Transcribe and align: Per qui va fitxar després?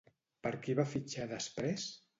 Per 0.47 0.53
qui 0.63 0.77
va 0.81 0.87
fitxar 0.95 1.31
després? 1.37 1.91